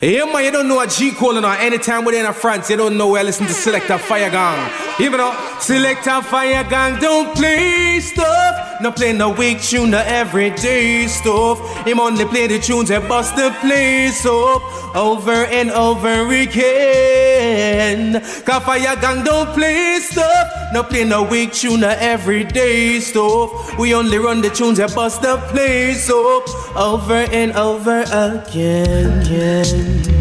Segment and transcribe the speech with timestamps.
[0.00, 1.56] Yeah, man, you don't know what G calling on.
[1.56, 4.70] Anytime we're in a France, you don't know where I listen to Selector Fire Gang.
[5.00, 8.80] Even though Selector Fire Gang don't play stuff.
[8.80, 11.58] No play no weak tune, no everyday stuff.
[11.84, 14.62] Him only play the tunes that bust the place up
[14.94, 18.22] over and over again.
[18.44, 20.67] Cause Fire Gang don't play stuff.
[20.72, 23.78] No play no weak tune, no everyday stuff.
[23.78, 29.22] We only run the tunes that bust the place up over and over again.
[29.22, 30.17] again.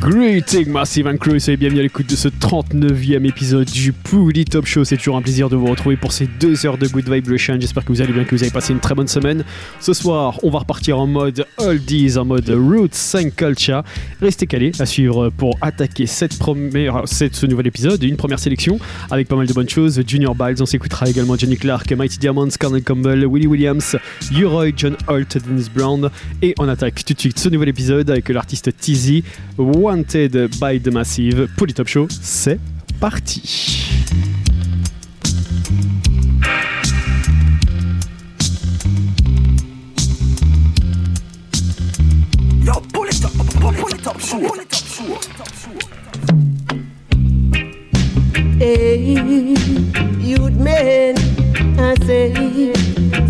[0.00, 4.64] Greeting Massive and Crew, et bienvenue à l'écoute de ce 39e épisode du Pouli Top
[4.64, 4.82] Show.
[4.82, 7.58] C'est toujours un plaisir de vous retrouver pour ces deux heures de Good Vibration.
[7.60, 9.44] J'espère que vous allez bien, que vous avez passé une très bonne semaine.
[9.78, 13.82] Ce soir, on va repartir en mode oldies, en mode Roots 5 Culture.
[14.22, 18.78] Restez calés à suivre pour attaquer cette première, cette, ce nouvel épisode, une première sélection
[19.10, 20.00] avec pas mal de bonnes choses.
[20.06, 23.96] Junior Biles, on s'écoutera également Johnny Clark, Mighty Diamonds, Colonel Campbell, Willie Williams,
[24.32, 26.08] U-Roy, John Holt, Dennis Brown.
[26.40, 29.24] Et on attaque tout de suite ce nouvel épisode avec l'artiste Tizzy.
[29.90, 31.48] Wanted by the Massive.
[31.56, 32.60] Polytop Show, c'est
[33.00, 33.42] parti.
[48.60, 49.54] Hey,
[50.30, 51.16] you'd men,
[51.78, 52.72] I say,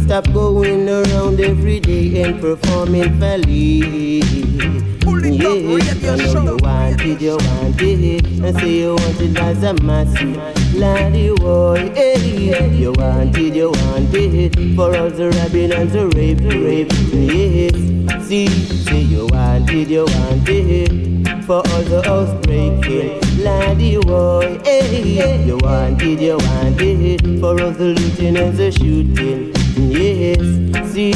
[0.04, 4.20] stop going around every day and performing folly.
[5.32, 9.62] Yes, I know you want it, you want it, and say you want it as
[9.62, 10.36] a massive
[10.74, 11.90] laddie boy.
[11.94, 16.92] Hey, you want it, you want it, for all the robbing and the rape, rape.
[17.12, 23.20] Yes, see, say you want it, you want it, for all the house breaking.
[23.42, 28.72] Laddie boy, hey, you want it, you want it, for all the looting and the
[28.72, 29.52] shooting.
[29.76, 30.40] Yes,
[30.92, 31.12] see,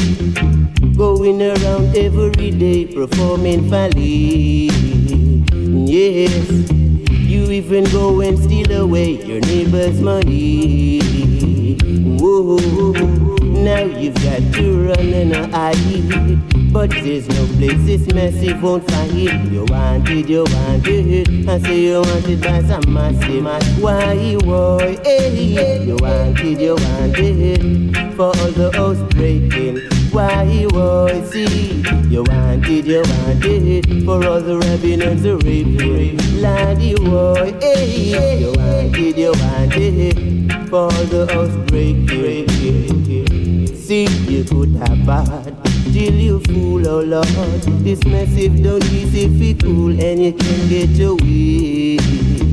[0.96, 4.68] going around every day performing folly.
[5.86, 6.70] Yes,
[7.10, 11.53] you even go and steal away your neighbor's money.
[12.26, 12.56] Whoa,
[13.42, 19.12] now you've got to run and hide, but there's no place this massive won't find.
[19.12, 23.44] You want it, you want it, I say you want it by some massive.
[23.78, 29.93] Why, boy, hey, you want it, you want it, for all the house breaking.
[30.14, 35.36] Why, boy, see, you want it, you want it, for all the robbing and the
[35.38, 36.40] raping.
[36.40, 42.46] Laddie, boy, hey, you want it, you want it, for the house breaking.
[43.74, 45.52] See, you could have bad
[45.92, 47.26] till you fool, oh Lord.
[47.82, 52.43] This massive don't easy you cool and you can get your way.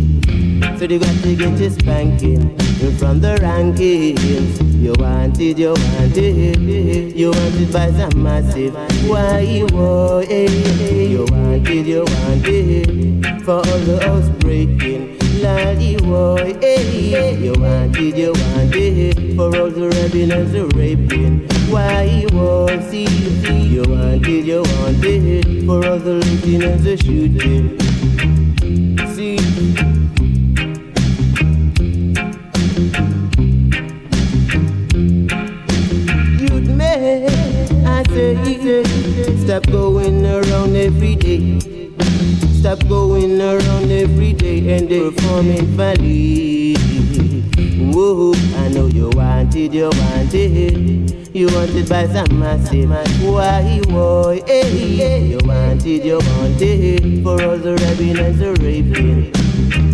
[0.81, 2.57] So they got to get you spanking
[2.97, 4.81] from the rankings.
[4.81, 8.73] You want it, you want it, you want it by some massive.
[9.07, 9.69] Why it?
[9.69, 15.19] You want it, you want it for all the house breaking.
[15.43, 20.65] Laddie boy, hey, you want it, you want it for all the rapping and the
[20.75, 21.47] raping.
[21.69, 26.79] Why you want see, you want it, you want it for all the looting and
[26.79, 27.90] the shooting.
[38.11, 41.59] Say, stop going around every day.
[42.59, 46.75] Stop going around every day and performing folly.
[47.93, 51.35] Whoa, I know you want it, you want it.
[51.35, 52.89] You want it by some massive.
[53.23, 57.23] Why, boy, hey, you want it, you want it.
[57.23, 59.90] For all the robbing and the raping.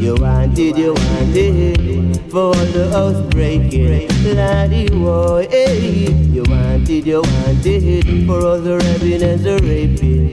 [0.00, 2.16] You wanted, you wanted.
[2.30, 4.08] For the house breaking.
[4.34, 8.26] Laddie, boy, hey, you wanted, you wanted.
[8.26, 10.32] For all the robbing and the raping.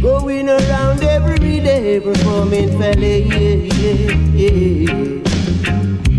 [0.00, 5.10] Going around every day performing felly, yeah, yeah, yeah.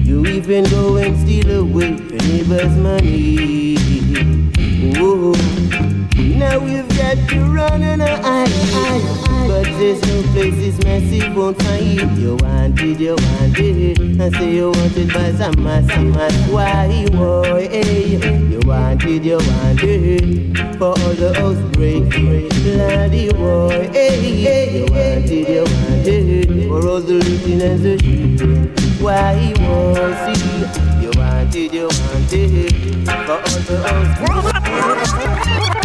[0.04, 3.78] You even go and steal away your neighbor's money.
[5.00, 5.61] Whoa.
[6.42, 11.62] Now we've got to run and hide, hide, but there's no place this massive won't
[11.62, 12.18] find.
[12.18, 16.52] You want it, you want it, I say you want it by some massive.
[16.52, 22.50] Why, boy, hey, you want it, you want it, for all the house breaking.
[22.50, 28.00] Bloody boy, hey, you want it, you want it, for all the looting and the
[28.00, 28.74] shooting.
[29.00, 35.81] Why, boy, see, you want it, you want it, for all the house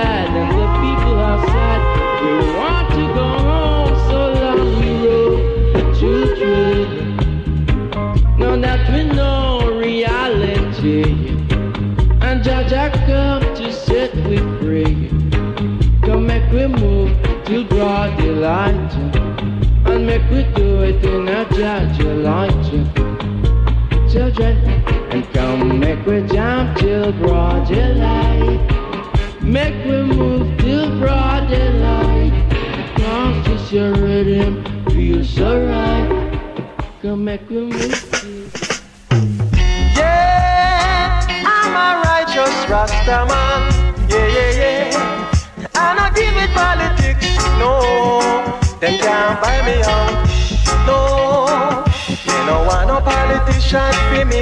[0.00, 0.29] bad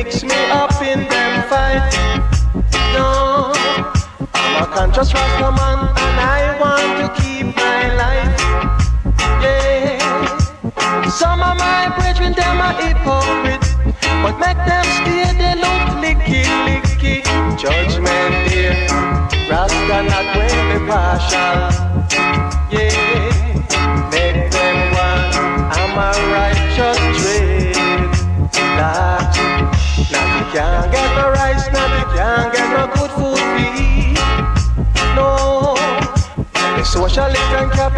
[0.09, 1.93] mix me up in them fight.
[2.95, 3.53] No,
[4.33, 8.41] I'm a conscious Rasta man and I want to keep my life.
[9.43, 11.09] Yeah.
[11.11, 13.65] Some of my brethren, them are hypocrite,
[14.23, 17.17] but make them stay, they look licky, licky.
[17.59, 18.87] Judgment day,
[19.51, 21.88] Rasta not when partial.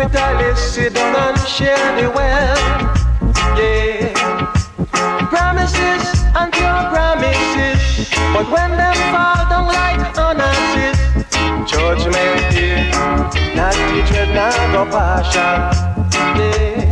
[0.00, 2.60] And capitalist sit down and share the wealth.
[3.56, 4.12] Yeah,
[5.28, 10.90] promises and pure promises, but when them fall down like honestly,
[11.66, 12.90] judgment day,
[13.54, 13.74] not
[14.08, 15.58] dread, not partial.
[16.38, 16.88] Yeah,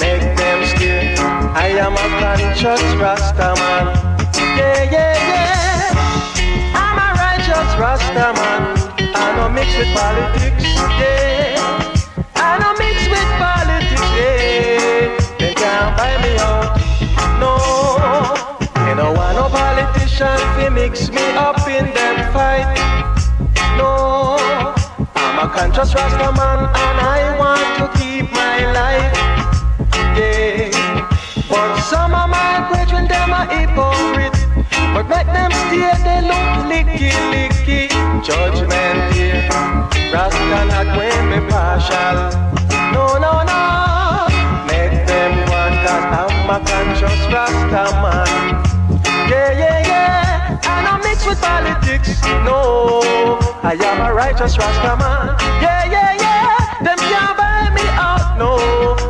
[0.00, 1.14] make them stay.
[1.54, 3.86] I am a conscious Rasta man.
[4.56, 6.72] Yeah, yeah, yeah.
[6.74, 8.95] I'm a righteous Rasta man.
[9.14, 10.64] I don't mix with politics.
[11.00, 11.54] Yeah.
[12.34, 14.06] I don't mix with politics.
[14.16, 15.14] Yeah.
[15.38, 16.76] They can't buy me out.
[17.38, 17.54] No.
[18.84, 22.66] They don't want no politician to mix me up in them fight.
[23.76, 24.36] No.
[25.14, 29.16] I'm a conscious Rasta man and I want to keep my life.
[30.16, 30.70] Yeah.
[31.48, 34.25] But some of my brethren, them are hypocrite.
[34.96, 38.24] But make them stay, they look licky, licky.
[38.24, 39.44] Judgment here.
[40.10, 42.16] Rasta not when me partial.
[42.96, 43.60] No, no, no.
[44.64, 48.64] Make them one, cause I'm a conscious Rasta man.
[49.28, 50.60] Yeah, yeah, yeah.
[50.64, 52.22] I don't mix with politics.
[52.48, 55.36] No, I am a righteous Rasta man.
[55.60, 56.82] Yeah, yeah, yeah.
[56.82, 58.38] Them can't buy me out.
[58.38, 58.56] No,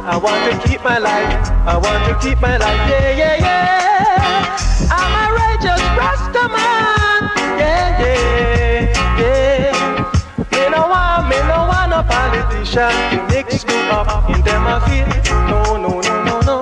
[0.03, 1.49] I want to keep my life.
[1.65, 2.91] I want to keep my life.
[2.91, 4.57] Yeah, yeah, yeah.
[4.91, 7.21] I'm a just rest a man.
[7.61, 10.53] Yeah, yeah, yeah.
[10.53, 14.77] Me no want, me no want a politician to mix me up in them a
[14.87, 15.09] feel.
[15.51, 16.59] No, no, no, no, no.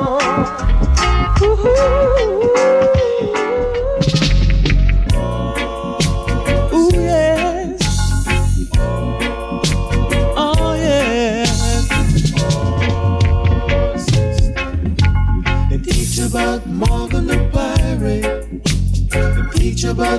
[1.43, 2.04] Ooh-hoo.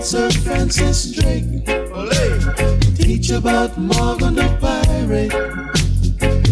[0.06, 1.66] Sir Francis Drake.
[2.96, 5.32] Teach about Morgan the Pirate.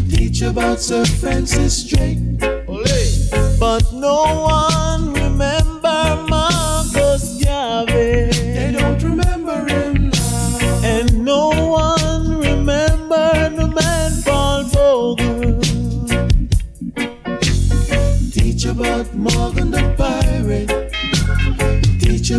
[0.10, 2.18] Teach about Sir Francis Drake.
[3.60, 4.92] But no one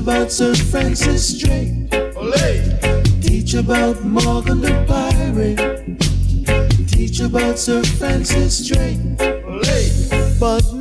[0.05, 1.73] about Sir Francis Drake.
[2.21, 3.23] Olay.
[3.23, 5.97] Teach about Morgan the Pirate.
[6.89, 8.99] Teach about Sir Francis Drake.
[9.49, 10.39] Olay.
[10.39, 10.74] But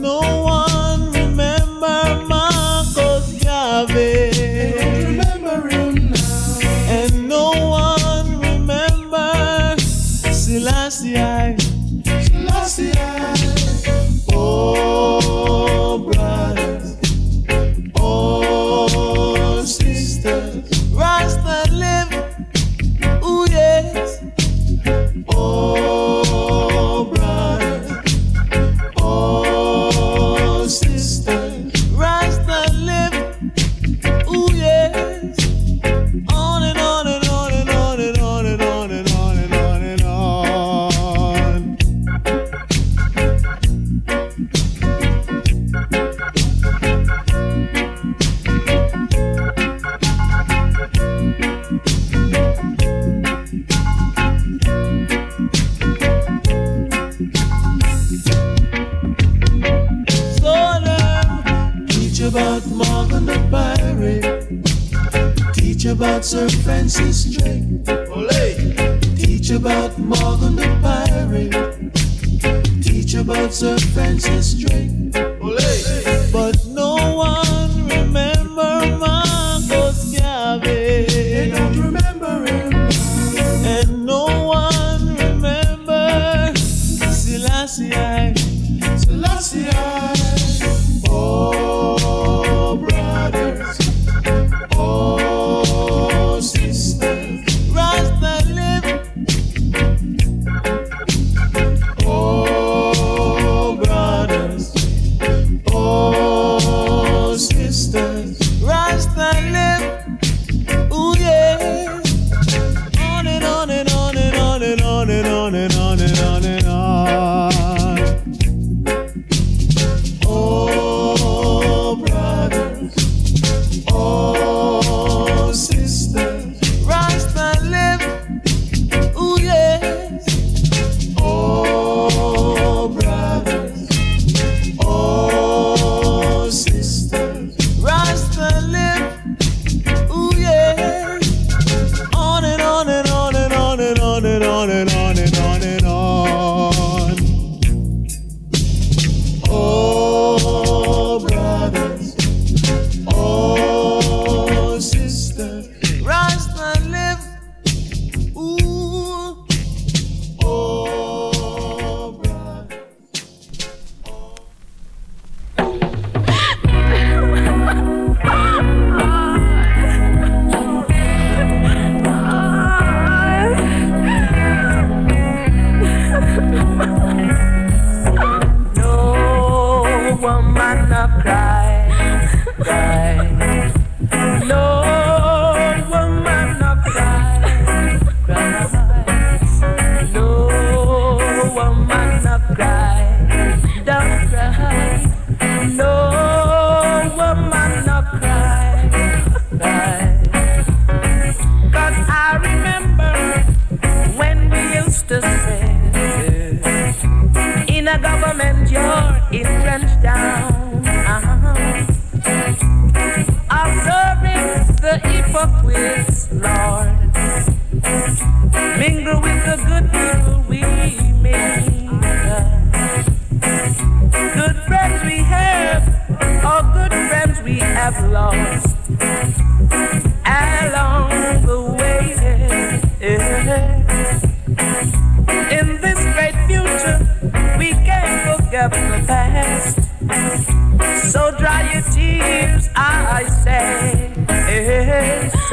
[181.08, 181.53] pra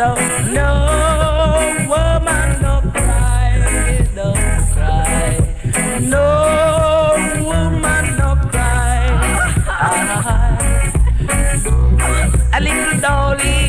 [0.00, 0.14] so
[0.56, 0.70] no
[1.92, 3.52] woman, no cry,
[4.16, 4.32] no
[4.72, 5.28] cry.
[6.00, 6.24] No
[7.44, 9.04] woman, no cry.
[12.56, 13.60] A little dolly,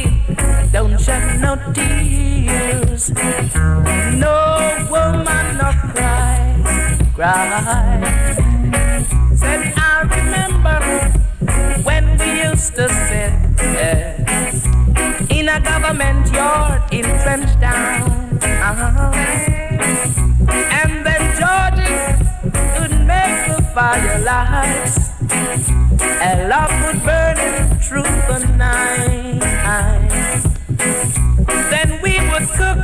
[0.71, 3.11] don't shed no tears.
[4.23, 4.37] No
[4.89, 6.39] woman, no cry,
[7.13, 8.40] cry.
[24.61, 25.11] Firelights.
[26.21, 29.39] And love would burn through the night.
[31.69, 32.79] Then we would cook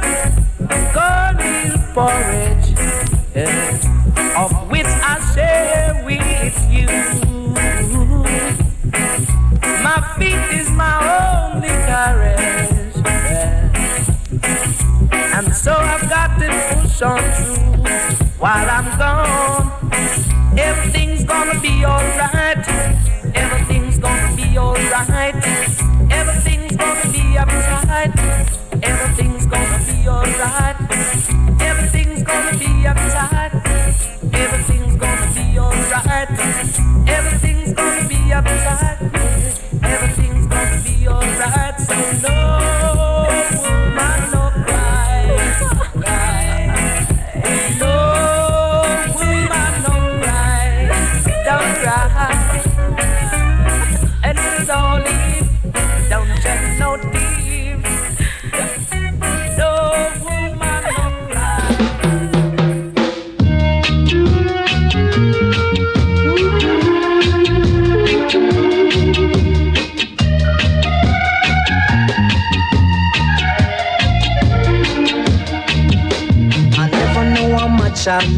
[0.94, 2.74] cornmeal porridge,
[3.36, 3.80] eh,
[4.38, 6.88] of which I share with you.
[9.84, 13.70] My feet is my only carriage, eh,
[15.36, 16.48] and so I've got to
[16.82, 17.84] push on through
[18.40, 19.57] while I'm gone.
[21.78, 22.68] Be alright.
[23.36, 25.36] Everything's gonna be alright.
[26.10, 28.13] Everything's gonna be uptight.
[28.84, 30.76] Everything's gonna be alright.
[31.62, 33.27] Everything's gonna be uptight.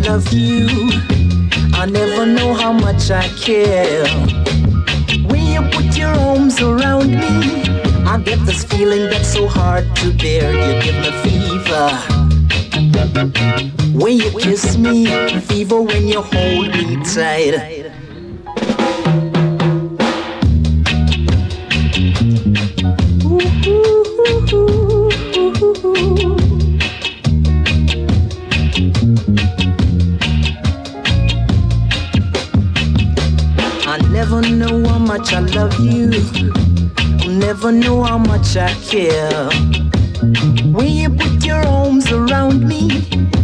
[0.09, 0.65] Love you.
[1.81, 4.07] I never know how much I care.
[5.29, 7.37] When you put your arms around me,
[8.11, 10.47] I get this feeling that's so hard to bear.
[10.63, 11.89] You give me fever.
[14.01, 15.05] When you kiss me,
[15.41, 17.78] fever when you hold me tight.
[33.99, 36.09] I never know how much I love you.
[37.21, 39.49] I'll never know how much I care.
[40.71, 42.89] When you put your arms around me,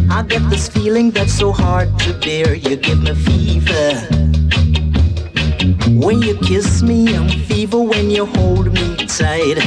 [0.09, 2.55] I get this feeling that's so hard to bear.
[2.55, 3.91] You give me fever.
[5.89, 9.59] When you kiss me, I'm fever when you hold me tight.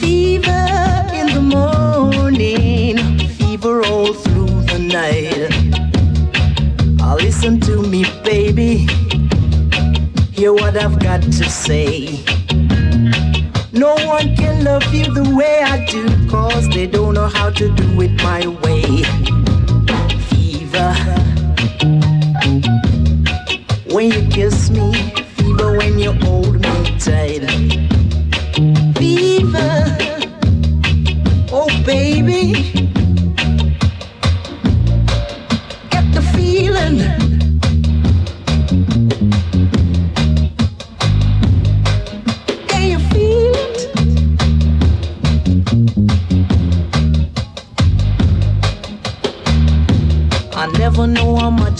[0.00, 0.64] Fever
[1.12, 2.96] in the morning,
[3.36, 5.52] fever all through the night.
[7.18, 8.86] Listen to me, baby.
[10.38, 12.22] Hear what I've got to say.
[13.72, 17.68] No one can love you the way I do, cause they don't know how to
[17.74, 19.02] do it my way.
[20.28, 20.94] Fever.
[23.92, 24.92] When you kiss me,
[25.38, 27.42] fever when you hold me tight.
[28.96, 29.86] Fever.
[31.50, 32.77] Oh, baby.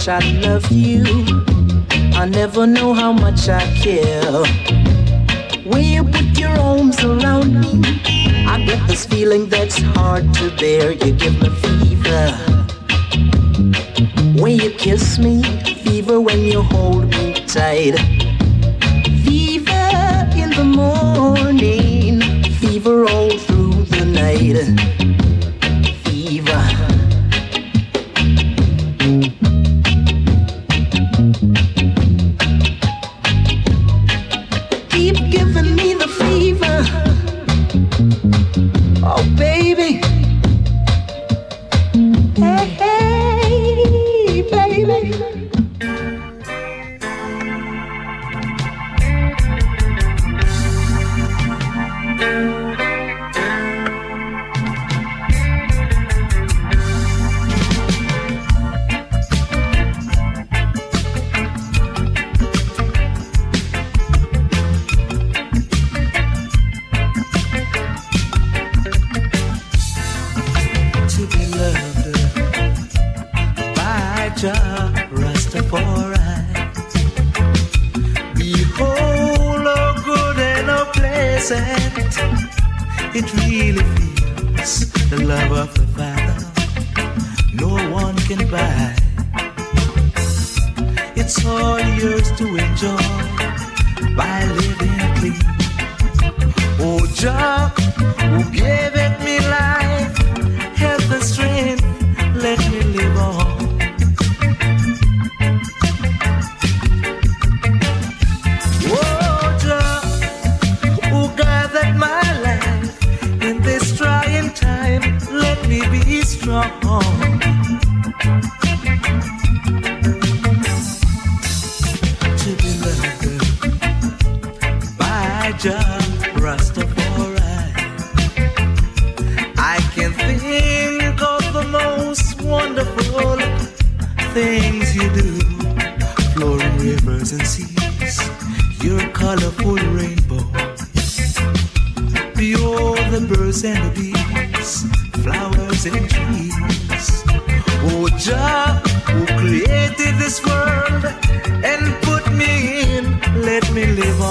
[0.09, 1.05] I love you.
[2.15, 4.43] I never know how much I care.
[5.65, 7.83] When you put your arms around me,
[8.47, 10.93] I get this feeling that's hard to bear.
[10.93, 12.33] You give me fever.
[14.41, 15.43] When you kiss me,
[15.85, 17.99] fever when you hold me tight.
[19.25, 22.23] Fever in the morning,
[22.55, 24.98] fever all through the night.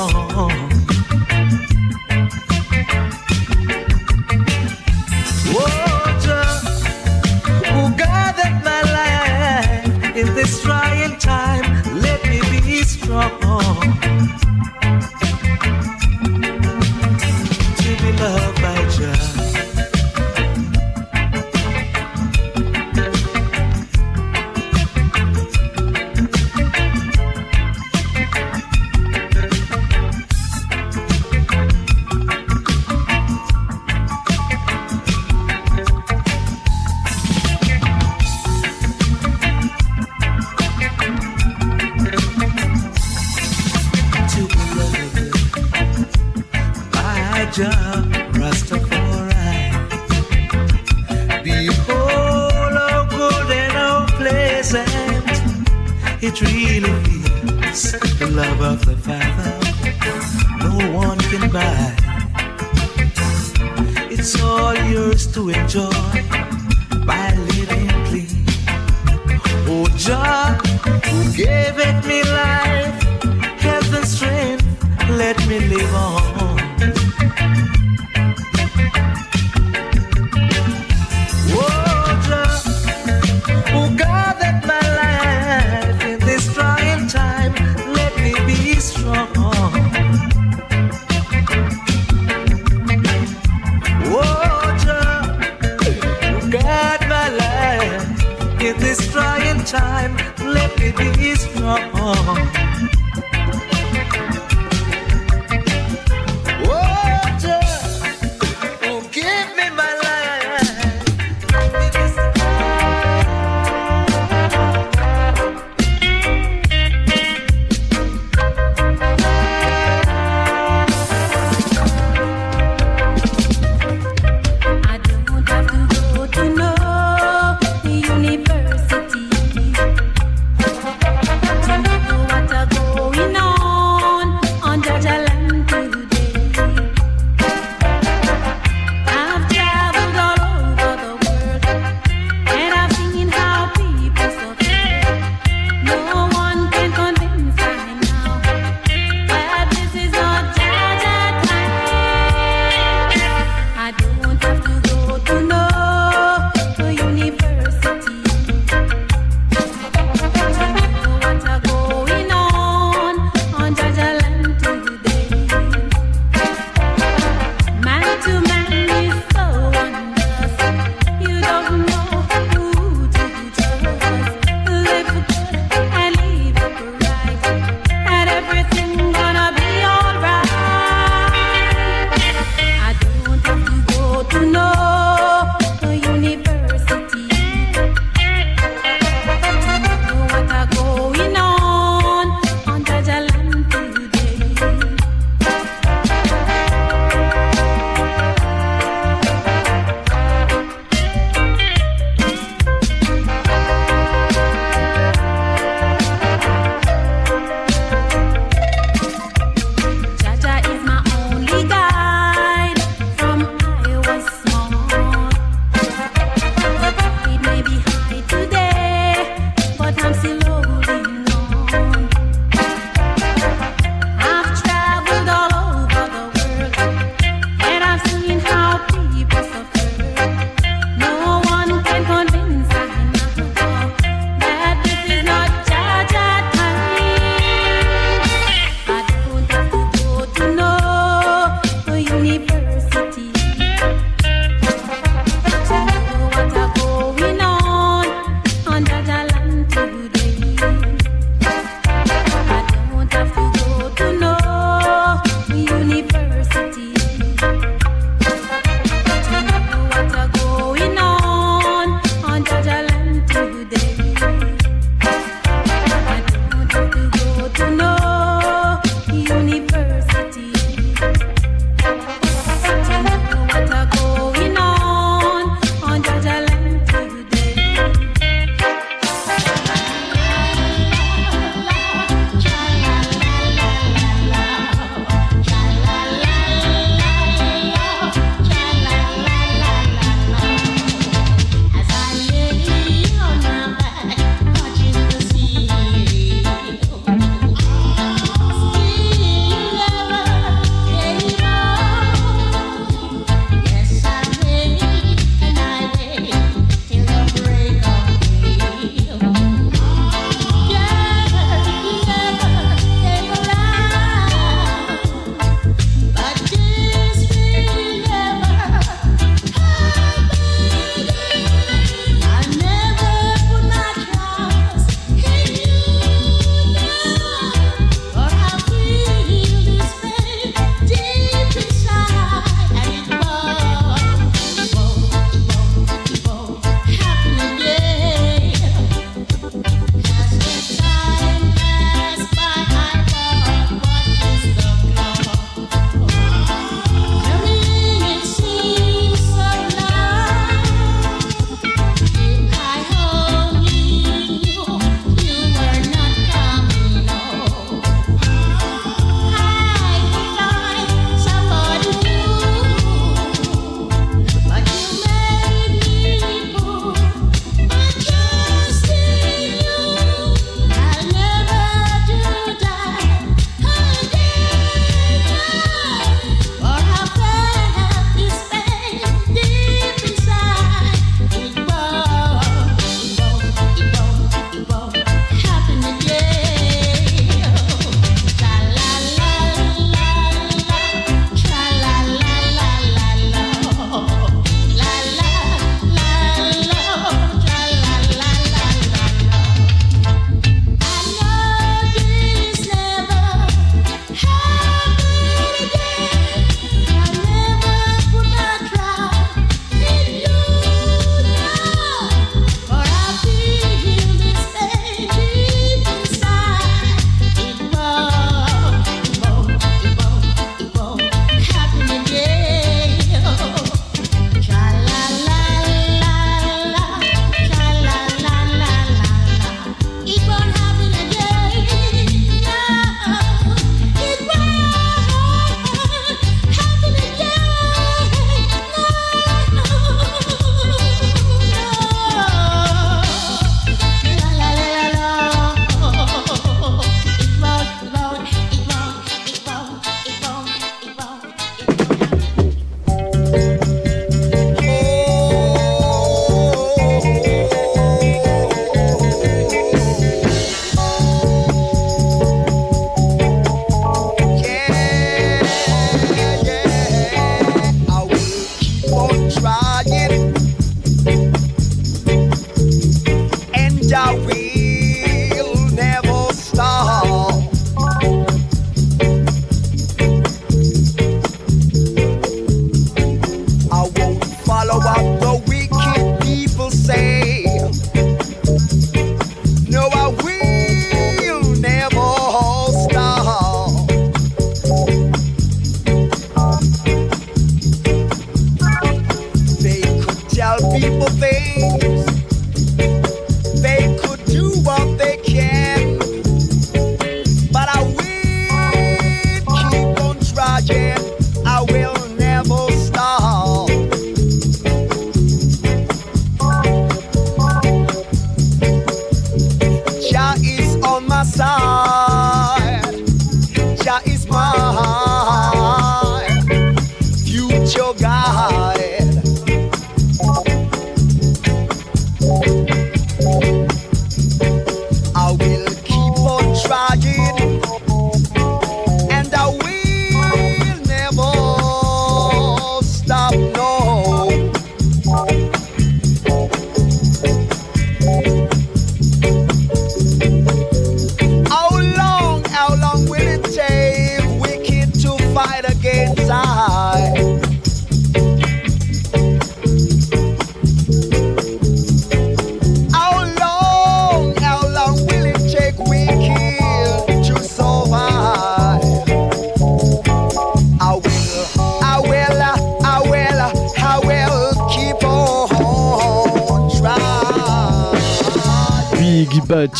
[0.05, 0.76] Me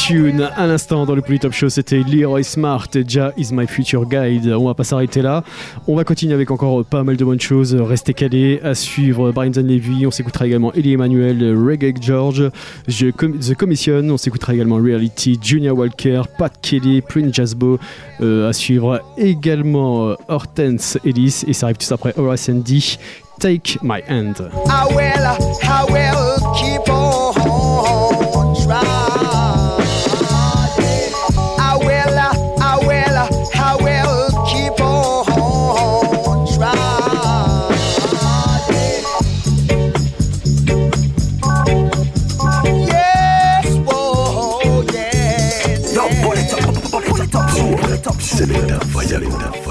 [0.07, 0.49] Tune.
[0.55, 4.47] À l'instant, dans le Polytop Show, c'était Leroy Smart, Ja is my future guide.
[4.57, 5.43] On va pas s'arrêter là.
[5.85, 7.75] On va continuer avec encore pas mal de bonnes choses.
[7.75, 8.61] Restez calés.
[8.63, 10.07] À suivre, Brian Levy.
[10.07, 12.49] On s'écoutera également Elie Emmanuel, Reggae George,
[12.87, 14.01] The Com- The Commission.
[14.09, 17.77] On s'écoutera également Reality, Junior Walker, Pat Kelly, Prince Jasbo.
[18.21, 21.43] Euh, à suivre également euh, Hortense Ellis.
[21.47, 22.97] Et ça arrive tout après Horace Andy.
[23.41, 24.49] Take my hand.
[26.55, 27.36] Keep on
[49.19, 49.66] mentalidad.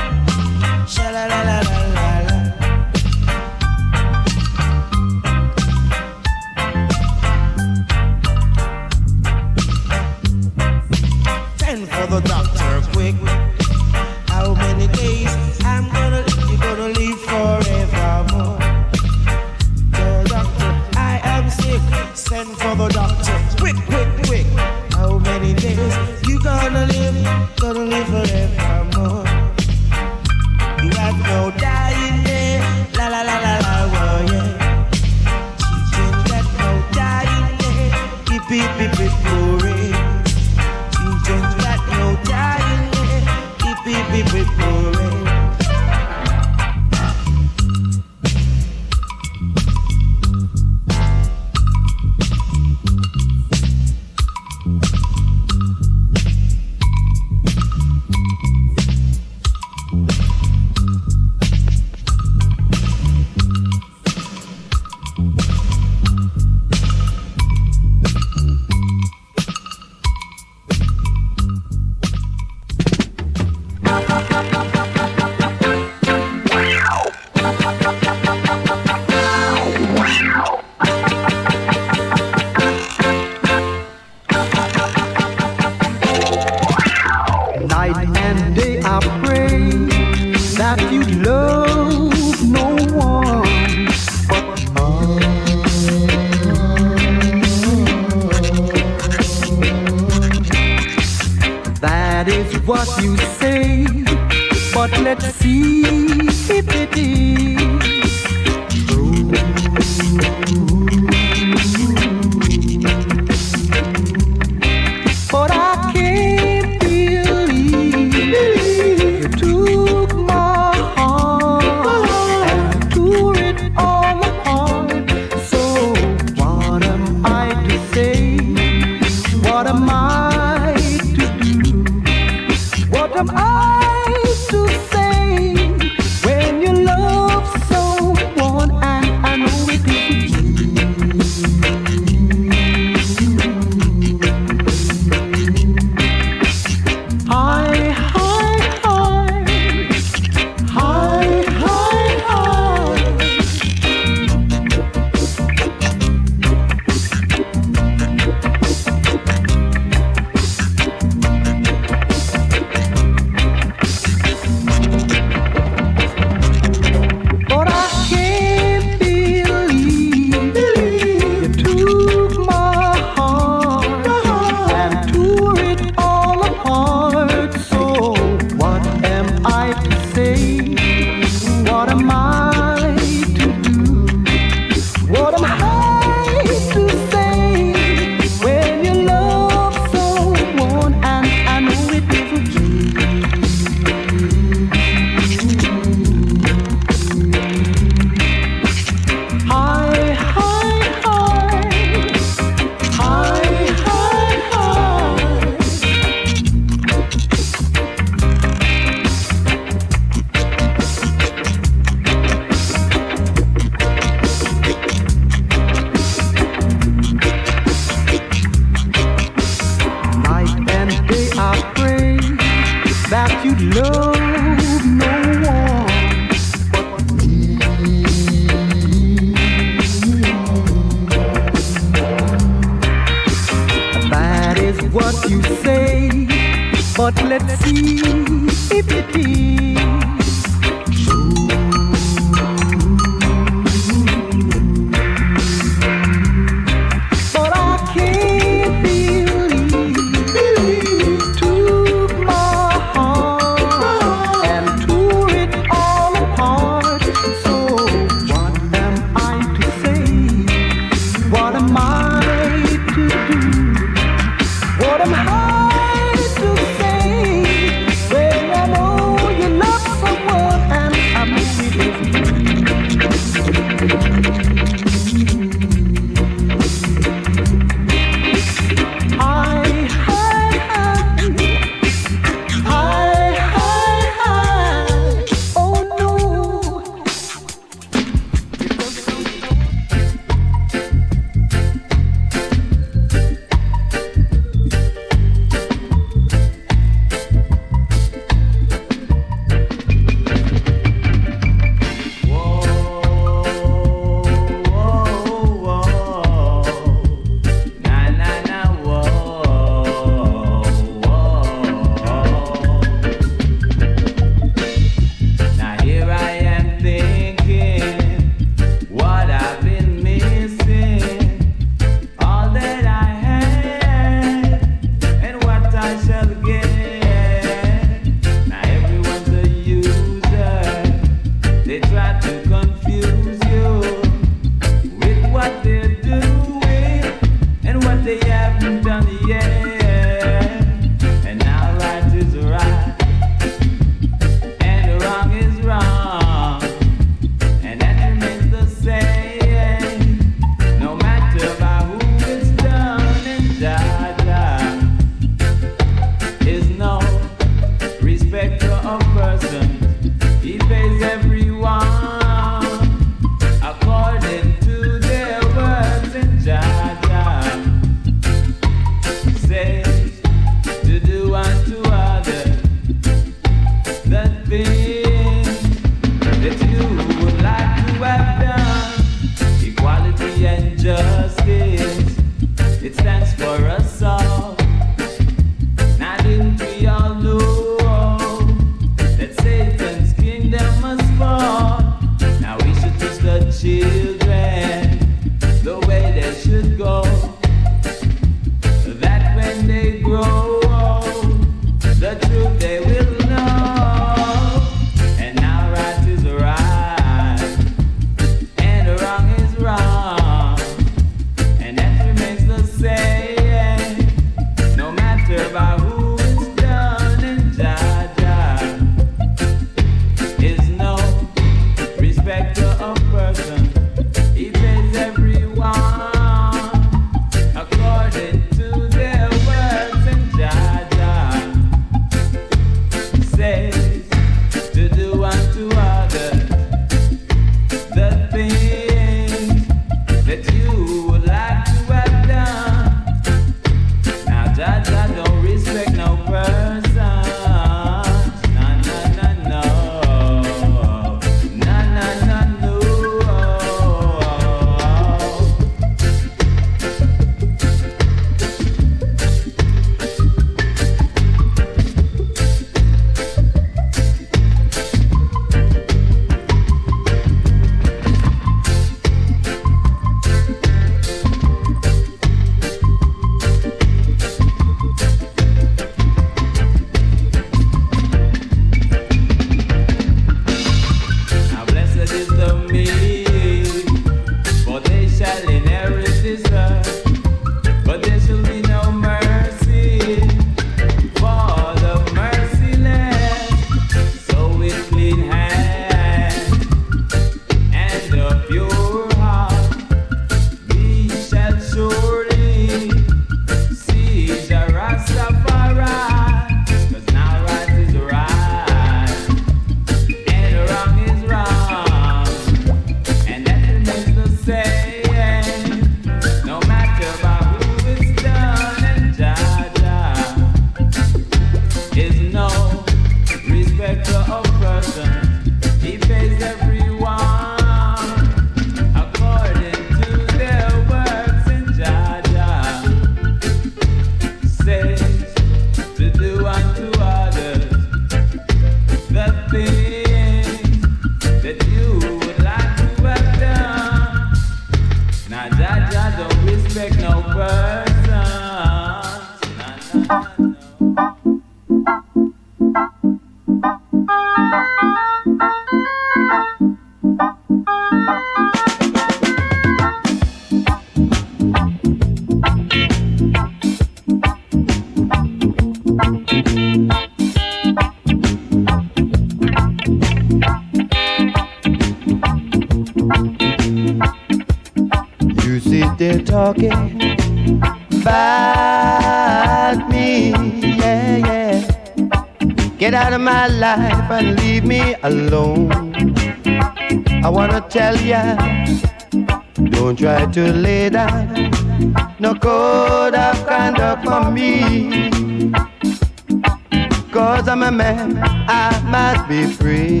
[597.12, 598.18] Cause I'm a man,
[598.48, 600.00] I must be free.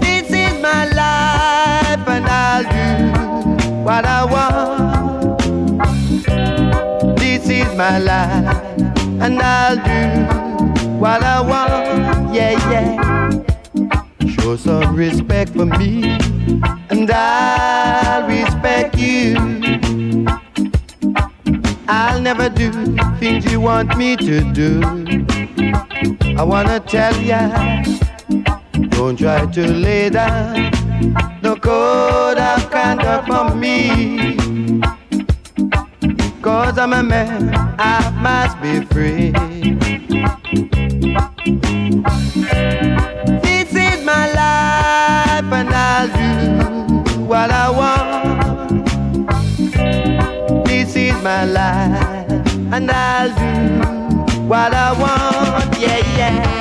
[0.00, 2.88] This is my life and I'll do
[3.82, 5.38] what I want.
[7.18, 8.62] This is my life
[9.20, 12.34] and I'll do what I want.
[12.34, 12.96] Yeah, yeah.
[14.28, 16.09] Show some respect for me
[23.60, 24.80] want me to do.
[26.38, 27.82] I wanna tell ya,
[28.88, 30.70] don't try to lay down
[31.42, 34.36] no code of conduct for me.
[36.40, 39.59] Cause I'm a man, I must be free.
[54.50, 55.78] What I want.
[55.78, 56.59] Yeah, yeah.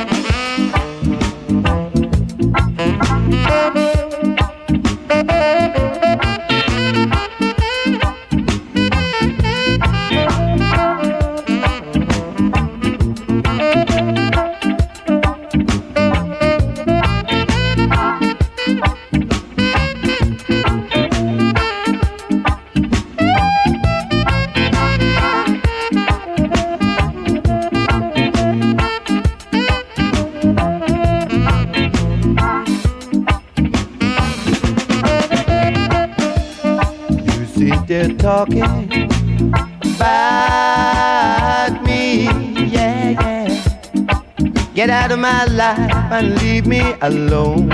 [45.19, 47.71] My life and leave me alone.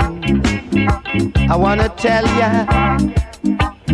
[1.48, 2.66] I wanna tell ya,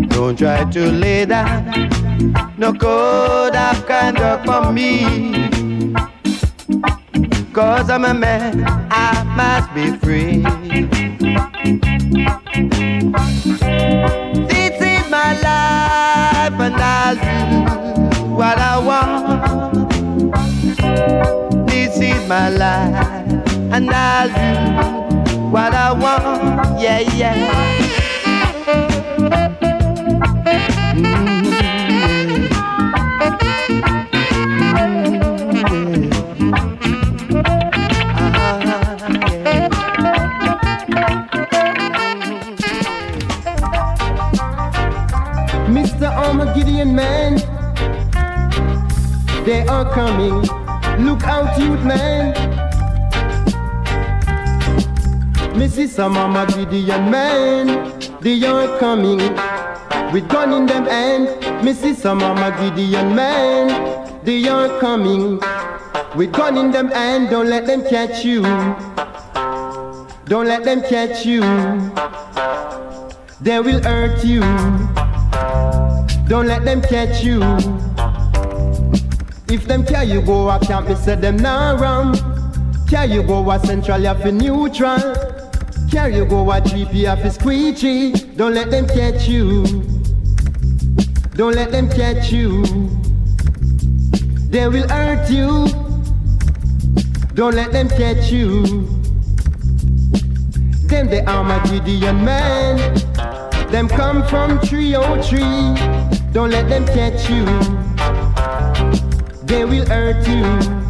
[0.09, 1.91] don't try to lay down
[2.57, 5.49] no code of conduct for me.
[7.53, 10.43] Cause I'm a man, I must be free.
[14.49, 19.91] This is my life and I'll do what I want.
[21.69, 23.22] This is my life
[23.73, 26.81] and I'll do what I want.
[26.81, 27.35] Yeah, yeah.
[27.35, 28.93] Mm-hmm.
[45.73, 46.09] Mr.
[46.15, 47.37] Armageddon man,
[49.47, 50.43] they are coming.
[51.07, 52.12] Look out, youth man.
[55.83, 55.95] Mrs.
[55.95, 59.19] Some Armageddon man, they are coming.
[60.13, 61.27] With gun in them hand,
[61.67, 61.97] Mrs.
[61.97, 65.41] Some Armageddon man, they are coming.
[66.15, 68.43] With gun in them hand, don't let them catch you.
[70.27, 71.41] Don't let them catch you.
[73.41, 74.43] They will hurt you.
[76.29, 77.43] Don't let them catch you.
[79.53, 82.15] If them carry you go I can't me say them nah ram.
[82.89, 85.32] Carry you go a central, you fi neutral.
[85.93, 88.13] Carry you go a GP, you fi squeegee.
[88.35, 89.63] Don't let them catch you.
[91.37, 92.63] Don't let them catch you.
[94.49, 95.69] They will hurt you.
[97.35, 98.63] Don't let them catch you.
[100.89, 102.79] Them they are the Armageddon man.
[103.71, 106.33] Them come from 303.
[106.33, 107.45] Don't let them catch you.
[109.45, 110.82] They will hurt you.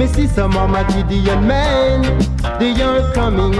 [0.00, 2.00] Me see some Armageddon men,
[2.58, 3.50] They are coming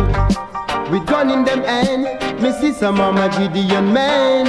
[0.91, 2.41] with gun in them hand.
[2.41, 4.47] Me see some Armageddon men,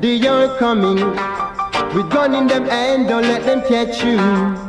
[0.00, 0.96] They are coming
[1.94, 3.08] with gun in them hand.
[3.10, 4.63] Don't let them catch you.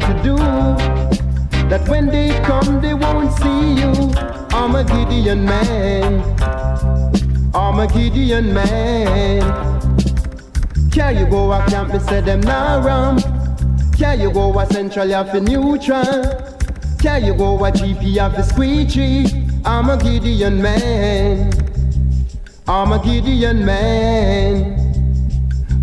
[0.00, 0.36] Find something to do.
[1.68, 4.12] That when they come, they won't see you.
[4.50, 6.22] I'm a Gideon man.
[7.54, 9.40] I'm a Gideon man.
[10.90, 11.92] Can you go a camp?
[11.92, 13.18] Me say them nah ram.
[13.92, 15.08] Can you go a central?
[15.08, 16.62] You fi neutral.
[17.00, 19.46] Can you go a GP of the squeegee?
[19.64, 21.52] I'm a Gideon man.
[22.68, 24.76] I'm a Gideon man.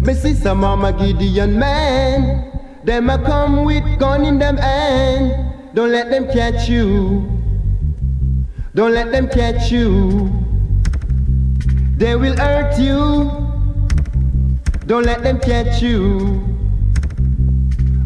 [0.02, 0.14] Me
[0.46, 2.53] I'm a Gideon man.
[2.86, 5.74] Them a come with gun in them hand.
[5.74, 7.30] Don't let them catch you.
[8.76, 10.30] Don't let them catch you.
[11.98, 13.32] They will hurt you.
[14.86, 16.42] Don't let them catch you.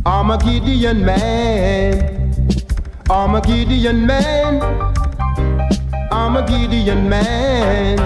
[0.05, 2.31] I'm a Gideon man.
[3.09, 4.61] I'm a Gideon man.
[6.11, 7.97] I'm a Gideon man.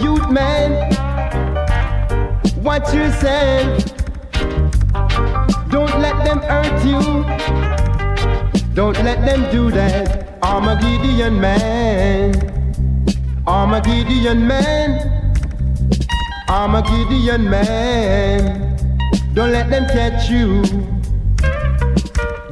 [0.00, 0.69] Youth man,
[2.70, 3.84] watch yourself.
[5.74, 7.02] Don't let them hurt you.
[8.74, 10.38] Don't let them do that.
[10.40, 12.30] I'm a Gideon man.
[13.44, 15.34] I'm a Gideon man.
[16.48, 18.76] I'm a Gideon man.
[19.34, 20.62] Don't let them catch you.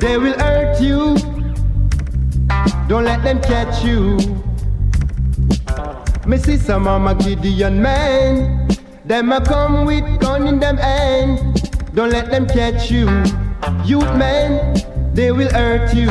[0.00, 1.14] They will hurt you.
[2.88, 4.18] Don't let them catch you.
[6.26, 8.57] Me see some my Gideon man.
[9.08, 11.72] Them a come with gun in them hand.
[11.94, 13.08] Don't let them catch you.
[13.82, 14.76] Youth man,
[15.14, 16.08] they will hurt you.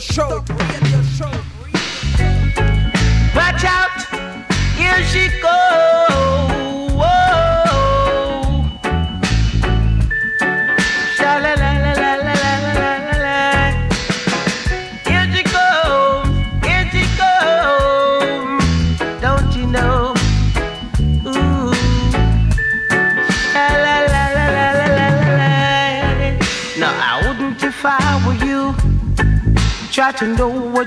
[0.00, 0.69] Show.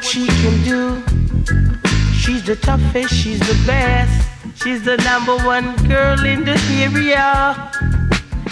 [0.03, 1.03] She can do.
[2.13, 4.29] She's the toughest, she's the best.
[4.61, 7.71] She's the number one girl in the area.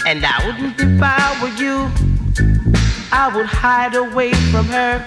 [0.06, 1.90] And I wouldn't if I were you.
[3.12, 5.06] I would hide away from her.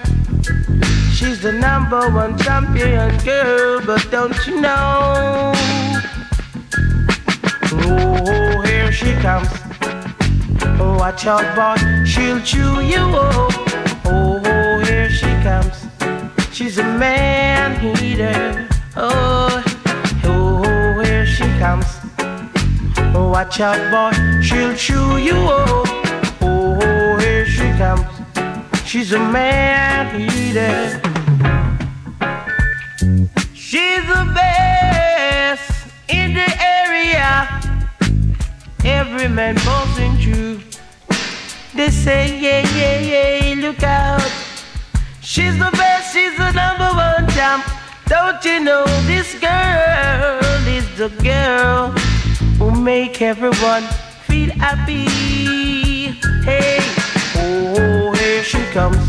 [1.12, 5.52] She's the number one champion girl, but don't you know?
[7.72, 9.48] Oh, here she comes.
[10.78, 13.52] Watch out, boy, she'll chew you up.
[14.04, 15.85] Oh, here she comes.
[16.56, 18.66] She's a man eater.
[18.96, 19.62] Oh,
[20.24, 21.84] oh, here she comes.
[23.14, 25.86] Oh, watch out, boy, she'll chew you up.
[26.40, 28.06] Oh, here she comes.
[28.86, 30.98] She's a man eater.
[33.52, 35.70] She's the best
[36.08, 37.60] in the area.
[38.82, 40.60] Every man buzzing through.
[41.74, 44.32] They say, yeah, yeah, yeah, look out.
[45.20, 45.75] She's the
[46.16, 47.62] she's the number one champ.
[48.06, 51.90] Don't you know this girl is the girl
[52.58, 53.84] who make everyone
[54.28, 55.04] feel happy?
[56.48, 56.78] Hey,
[57.36, 59.02] oh, here she comes.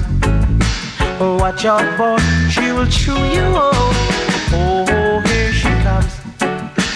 [1.41, 2.17] Watch out, boy,
[2.49, 3.95] she will chew you up.
[4.59, 6.13] Oh, here she comes.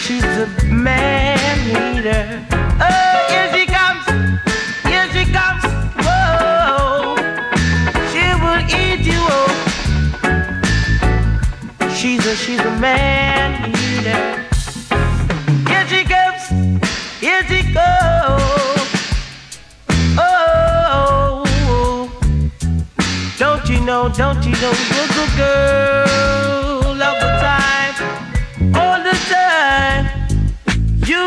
[0.03, 2.50] She's a man eater.
[24.01, 24.13] Know?
[24.13, 24.73] Don't you know?
[24.93, 27.95] You're the girl of the time,
[28.75, 30.05] all the time.
[31.05, 31.25] You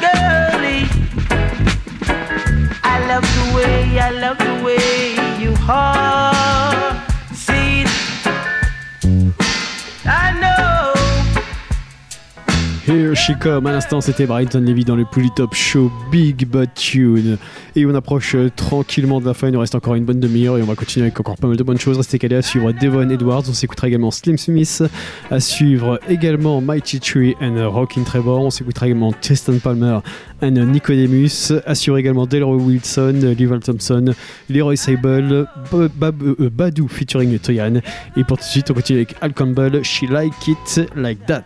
[0.00, 0.86] girlie,
[2.82, 5.91] I love the way, I love the way you are.
[12.92, 17.38] Here she à l'instant c'était Brighton Levy dans le Top Show Big Bad Tune.
[17.74, 20.58] Et on approche euh, tranquillement de la fin, il nous reste encore une bonne demi-heure
[20.58, 21.96] et on va continuer avec encore pas mal de bonnes choses.
[21.96, 24.84] Restez calés à suivre Devon Edwards, on s'écoutera également Slim Smith,
[25.30, 30.00] à suivre également Mighty Tree and Rockin' Trevor, on s'écoutera également Tristan Palmer
[30.42, 34.12] and Nicodemus, à suivre également Delroy Wilson, Leval Thompson,
[34.50, 37.80] Leroy Sable, Bab- euh, Badou featuring Toyan.
[38.18, 41.44] Et pour tout de suite, on continue avec Al Campbell, She Like It Like That.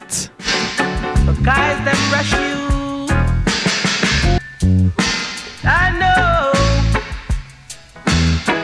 [1.26, 2.56] But guys that rush you.
[5.64, 6.52] I know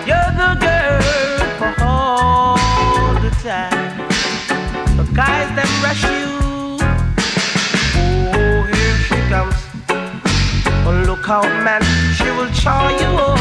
[0.07, 1.03] you're the girl
[1.59, 3.97] for all the time.
[4.97, 6.29] But guys that rush you.
[7.99, 9.59] Oh, here she comes.
[10.87, 11.83] Oh, look out, man,
[12.15, 13.11] she will chaw you.
[13.19, 13.32] Oh,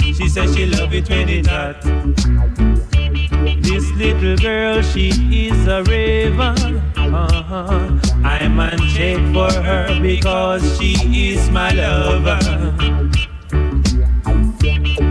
[0.00, 1.82] She says she love it when it's hot.
[3.62, 5.10] This little girl, she
[5.48, 6.80] is a raven.
[6.96, 7.98] Uh-huh.
[8.24, 10.94] I'm on check for her because she
[11.32, 12.38] is my lover.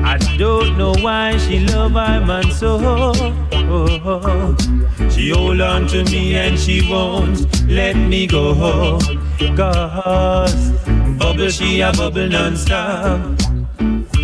[0.04, 2.80] I don't know why she love I man so.
[3.74, 4.56] Oh,
[5.10, 9.00] she hold on to me and she won't let me go.
[9.56, 10.71] Cause
[11.42, 13.42] bubble she a bubble non-stop.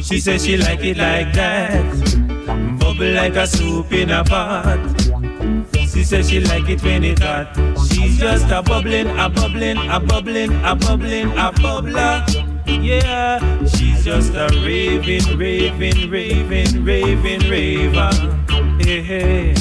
[0.04, 1.84] She says she like it like that.
[2.80, 4.78] Bubble like a soup in a pot.
[5.74, 7.48] She says she like it when it hot.
[7.90, 12.22] She's just a bubbling, a bubbling, a bubbling, a bubbling, a bubbler.
[12.68, 18.12] Yeah, she's just a raving, raving, raving, raving, raver.
[18.80, 19.56] Yeah.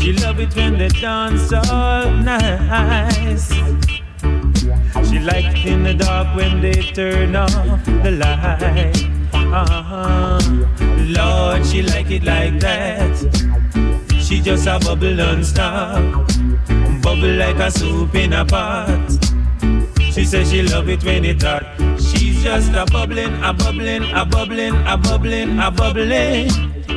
[0.00, 3.52] She love it when they dance all nice.
[5.24, 8.96] Like in the dark when they turn off the light.
[9.32, 10.40] Uh-huh.
[10.98, 13.16] Lord, she like it like that.
[14.20, 16.26] She just a bubble non-stop.
[17.02, 19.10] Bubble like a soup in a pot.
[20.12, 21.64] She says she love it when it hot.
[22.00, 26.50] She's just a bubbling, a bubbling, a bubbling, a bubbling, a bubbling.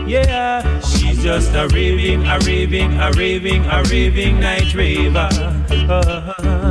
[0.07, 5.30] Yeah, she's just a raving, a raving, a raving, a raving night raver.
[5.69, 6.64] Uh-huh.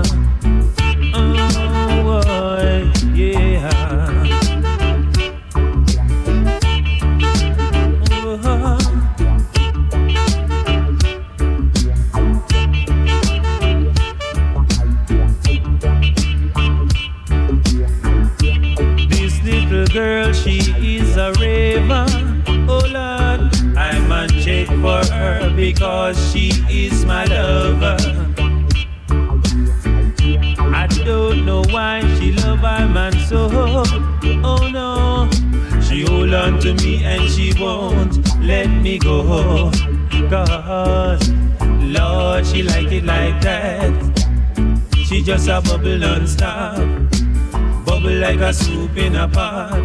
[48.55, 49.83] Soup in a pot.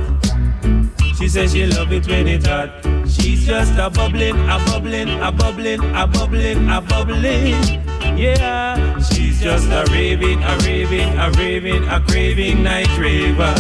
[1.18, 2.70] She says she love it when it hot.
[3.08, 7.58] She's just a bubbling, a bubbling, a bubbling, a bubbling, a bubbling.
[8.18, 13.56] Yeah, she's just a raving, a raving, a raving, a craving night raver.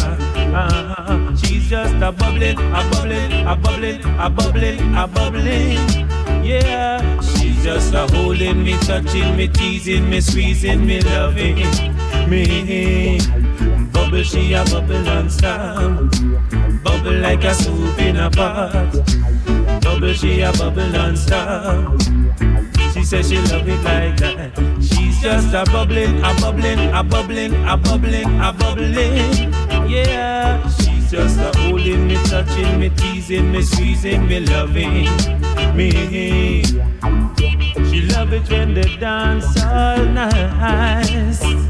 [0.53, 1.35] Uh-huh.
[1.35, 6.09] She's just a bubbling, a bubbling, a bubbling, a bubbling, a bubbling.
[6.45, 11.57] Yeah, she's just a holding me, touching me, teasing me, squeezing me, loving
[12.29, 13.38] me.
[14.19, 16.11] Bubble, she a bubble non-stop.
[16.83, 18.91] Bubble like a soup in a pot.
[19.81, 22.01] Bubble, she a bubble non-stop.
[22.93, 24.51] She says she love it like that.
[24.81, 29.53] She's just a bubbling, a bubbling, a bubbling, a bubbling, a bubbling.
[29.89, 35.07] Yeah, she's just a holding me, touching me, teasing me, squeezing me, loving
[35.77, 36.63] me.
[37.89, 41.68] She love it when they dance all nice.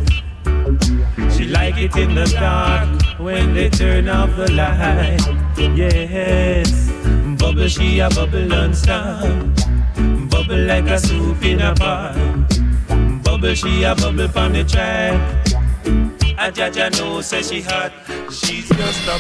[1.49, 5.19] Like it in the dark when they turn off the light.
[5.57, 6.91] Yes,
[7.39, 9.23] bubble she a bubble non-stop.
[10.30, 12.15] Bubble like a soup in a pot.
[13.23, 15.19] Bubble she a bubble on the track.
[16.38, 17.91] A jaja know say she hot.
[18.31, 19.17] She's just a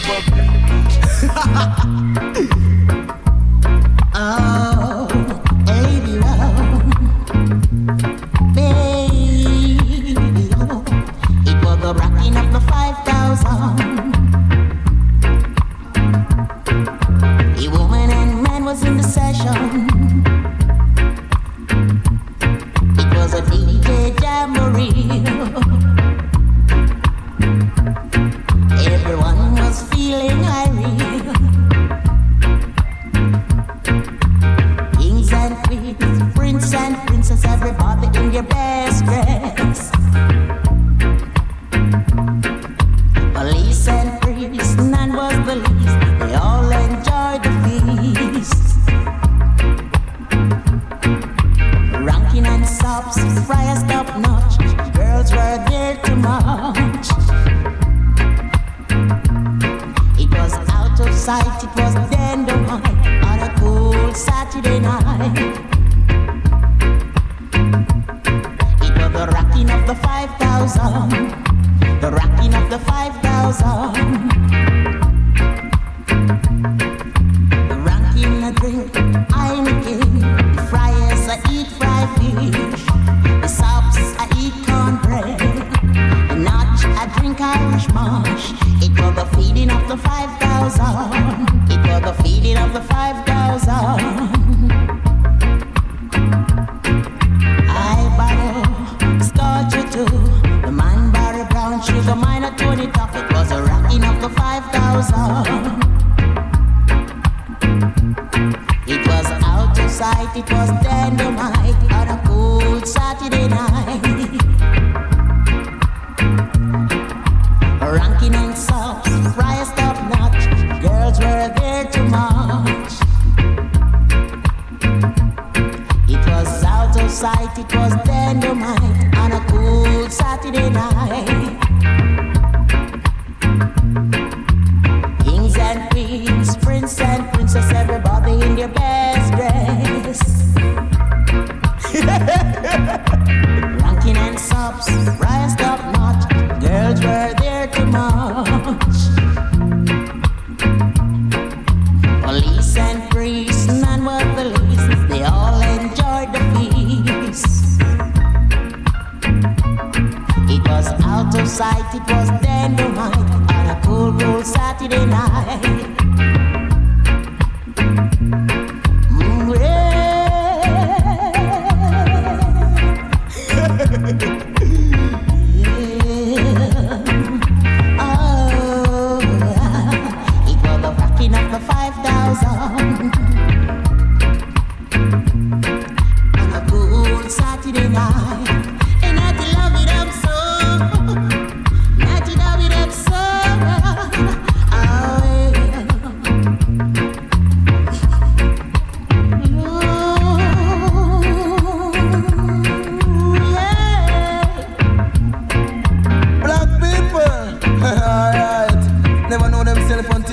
[2.47, 2.65] bubble.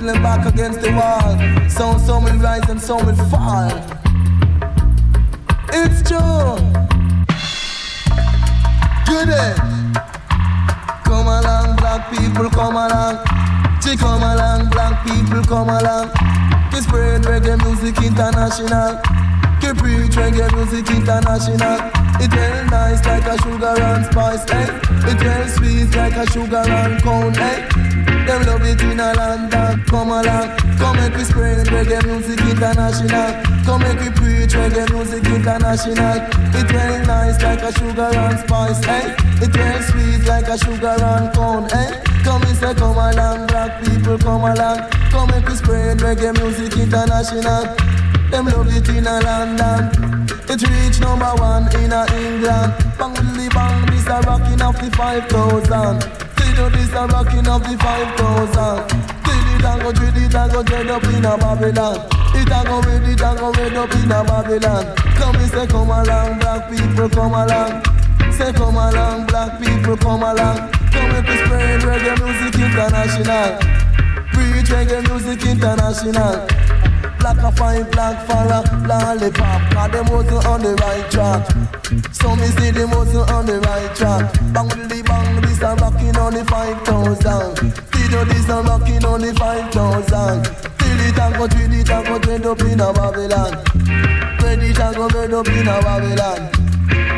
[0.07, 1.37] them back against the wall.
[1.69, 3.71] So so many rise and so many fall.
[5.73, 6.57] It's true.
[9.07, 9.55] Good day.
[11.05, 13.19] Come along, black people, come along.
[13.83, 16.11] She come along, black people, come along.
[16.73, 19.01] We spread reggae music international.
[19.63, 21.81] We preach reggae music international.
[22.21, 24.81] It well nice like a sugar and spice, eh?
[25.11, 27.86] It well sweet like a sugar and cone, eh?
[28.27, 33.31] Them love it in a London, come along Come make we spread reggae music international
[33.65, 36.19] Come make we preach reggae music international
[36.51, 39.15] It well nice like a sugar and spice, eh?
[39.41, 42.03] It well sweet like a sugar and cone, eh?
[42.25, 46.77] Come and say come along, black people come along Come make we spread reggae music
[46.77, 47.63] international
[48.31, 52.73] Them love it in a London it reach number one in a England.
[52.97, 56.26] Bang the bang, this a rocking of the 5,000.
[56.57, 58.89] Still this a rocking of the 5,000.
[59.29, 62.01] Till it a go dread, it a go dread up in a Babylon.
[62.33, 64.97] It a go red, it a go red up in a Babylon.
[65.21, 67.85] Come and say come along, black people come along.
[68.33, 70.73] Say come along, black people come along.
[70.97, 73.61] Come we spread reggae music international.
[74.33, 76.66] Preach reggae music international.
[77.27, 79.61] Black a fine, black fella, lollipop.
[79.73, 81.43] Cause them wasn't on the right track.
[82.15, 84.33] So me see them wasn't on the right track.
[84.55, 89.35] Bang the bang, this a rocking on the 5,000 Still this a rocking on the
[89.35, 90.45] 5,000
[90.79, 93.59] Till it a go, till it a go, trend up in a Babylon
[94.39, 96.47] When it a go, red up in a Babylon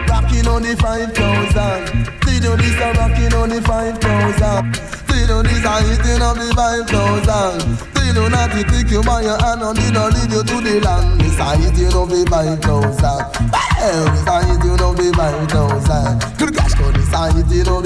[0.08, 4.74] Rocking on the 5,000 Still this a rocking on the 5,000
[5.04, 9.60] Still this a hitting of the 5,000 Still not to take you by your hand
[9.60, 11.20] and it not lead you to the land.
[11.20, 12.64] This a hitting of the 5,000
[13.78, 17.84] Well, this a hitting of the 5,000 Good gosh, God, this a hitting of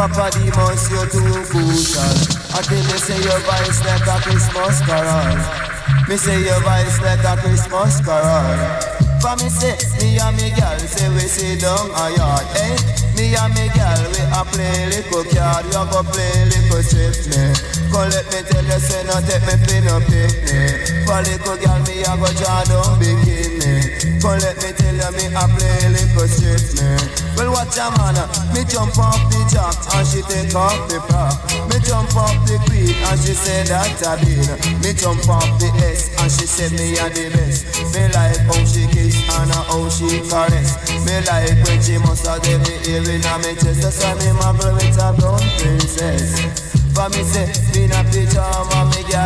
[0.00, 1.20] Papa Demons, you're too
[1.52, 2.00] crucial.
[2.56, 5.36] I think they say your voice like a Christmas carol.
[6.08, 8.56] Me say your voice like a Christmas carol.
[9.20, 12.80] For me say, me and me girl say we sit down a yard, eh?
[13.12, 17.52] Me and me girl we a play little card, a go play little strip me.
[17.92, 20.80] Come let me tell you, say no take me fi no picnic.
[21.04, 22.89] For little girl me a go draw down.
[24.20, 26.92] Come let me tell you, me a play little strip me.
[27.40, 28.20] Well watch a man,
[28.52, 31.32] me jump off the jack and she take off the prop.
[31.72, 34.44] Me jump off the queen and she say that a bean.
[34.84, 37.64] Me jump off the S and she say me a the best.
[37.96, 40.76] Me like how she kiss and how she caress.
[41.08, 43.80] Me like when she them me ear in me chest.
[43.80, 46.70] That's why me marvel with a brown princess.
[46.94, 49.19] For me say, me na pajama, me gal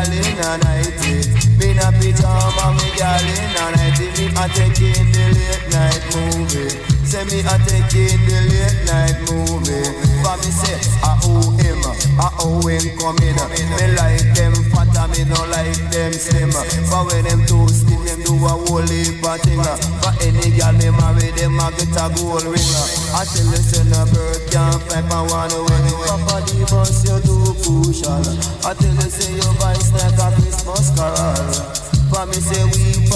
[4.45, 6.69] I take in the late night movie.
[7.09, 9.89] Say me take in the late night movie.
[10.21, 11.81] For me say I owe him,
[12.21, 13.41] I owe him coming.
[13.41, 16.53] Me like them fat and me no like them slim.
[16.53, 19.65] But when them too slim, them do a whole heap of thing.
[20.05, 22.69] For any girl me marry, them a get a gold ring.
[23.17, 25.89] I tell you, say no bird can't fight and wanna win.
[26.05, 28.21] Papa boss, you too crucial.
[28.61, 31.81] I tell you, say your voice like a Christmas carol.
[32.13, 33.09] For me say we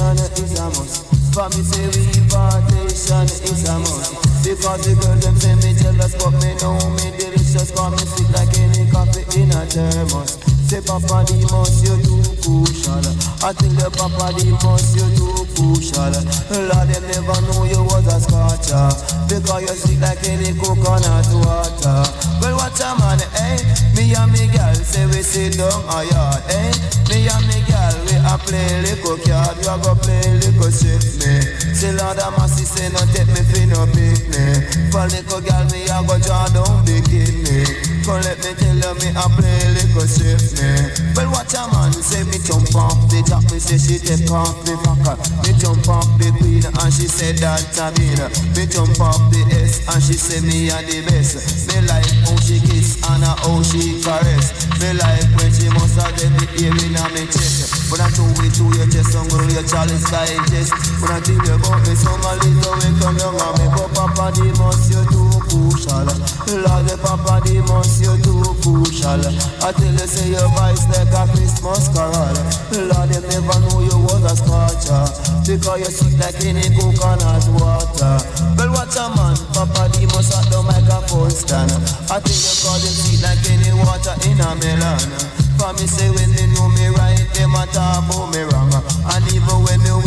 [0.00, 1.04] partition is a must.
[1.34, 4.16] For me say we partition is a must.
[4.40, 7.70] Because the girl them say me jealous, but me know me delicious.
[7.70, 10.40] Cause me sweet like any coffee in a thermos.
[10.64, 13.04] Say Papa the most you too crucial.
[13.44, 16.14] I tell you Papa the most you too crucial.
[16.48, 18.88] Lord them never know you was a scotcher.
[19.28, 22.00] Because you sweet like any coconut water.
[22.40, 23.60] Well watch a man, eh?
[23.92, 26.72] Me and me girl say we sit down a yard, eh?
[27.12, 27.94] Me and me girl
[28.24, 29.56] a play little card.
[29.58, 31.40] We a go play little shit me.
[31.74, 34.44] Say Lord a massy say no take me fi no pick me.
[34.90, 37.64] For little girl me a go draw down bikini.
[38.04, 40.70] Come let me tell you me a play little shit me.
[41.14, 43.44] Well watch a man say me jump off the top.
[43.52, 45.16] Me say she take off the fucker.
[45.44, 48.20] Me jump off the queen and she said that I mean.
[48.56, 51.68] Me jump off the S and she say me a the best.
[51.68, 54.66] Me like how she kiss and how she caress.
[54.80, 57.90] Me like when she must have the ear in a me chest.
[58.14, 60.72] Do it to your chest, I'm gonna your chalice digest.
[61.00, 64.32] When I you about me, some a little way come young on me, but Papa
[64.34, 66.06] the most you too crucial.
[66.64, 69.20] Lord the Papa the most you too crucial.
[69.62, 72.36] I tell you say your voice like a Christmas carol.
[72.74, 75.04] Lord them never know you was a scotcher
[75.46, 78.16] because you sweet like any coconut water.
[78.56, 81.72] Well watch a man, Papa the most at the microphone stand.
[82.10, 85.49] I tell you cause them sweet like any water in a melon.
[85.60, 88.72] For me say when they know me right, them a talk about me wrong.
[89.12, 90.00] And even when me them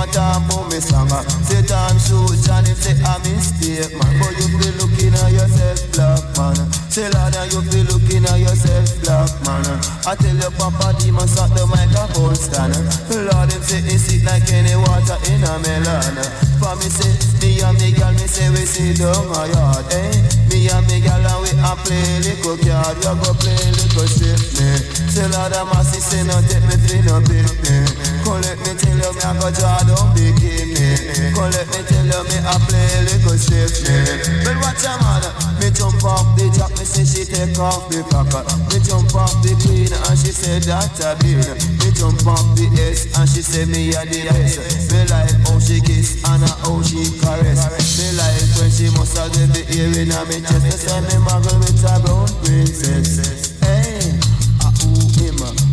[0.00, 1.08] a talk about me song.
[1.44, 4.12] Say time shoot, and if say a mistake, man.
[4.20, 6.56] But you be looking at yourself, black man.
[6.88, 9.64] Say and you be looking at yourself, black man.
[10.08, 12.74] I tell you, Papa Demon at the microphone stand.
[13.12, 16.16] Lord, him say it's it like any water in a melon.
[16.60, 20.12] For me say, me and me girl, me say we sit down a yard, eh?
[20.48, 24.40] Me and me girl and we a play little card, a go play little shit,
[24.56, 25.00] me.
[25.10, 27.76] Say Lord a massy say no take me fi no pick me.
[28.22, 31.34] Come let me tell you me a go draw down bikini.
[31.34, 33.98] Come let me tell you me a play little me.
[34.46, 35.24] But watch a man,
[35.58, 38.46] me jump off the jack, me say she take off the pocket.
[38.70, 41.42] Me jump off the queen and she say that a bean.
[41.82, 44.92] Me jump off the S and she say me a the best.
[44.94, 47.66] Me like how she kiss and how she caress.
[47.98, 50.62] Me like when she must have the ear in a me chest.
[50.62, 53.49] Me say me muggle with a brown princess.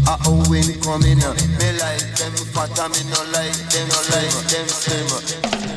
[0.07, 1.33] Who him, a who.
[1.59, 5.76] Me like them fat and me no like them, no like them slim.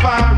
[0.00, 0.37] Rastafari.